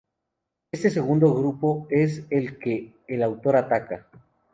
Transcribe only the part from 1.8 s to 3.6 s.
es el que el autor